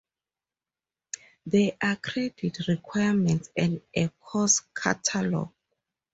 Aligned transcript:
There 1.45 1.73
are 1.79 1.95
credit 1.97 2.57
requirements 2.67 3.51
and 3.55 3.81
a 3.95 4.07
course 4.19 4.61
catalog. 4.75 5.51